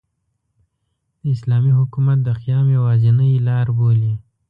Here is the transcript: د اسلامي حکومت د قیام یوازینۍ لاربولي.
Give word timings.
د 1.21 1.23
اسلامي 1.35 1.71
حکومت 1.79 2.17
د 2.23 2.27
قیام 2.41 2.67
یوازینۍ 2.77 3.33
لاربولي. 3.47 4.13